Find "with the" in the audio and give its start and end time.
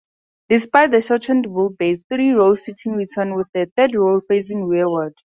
3.35-3.71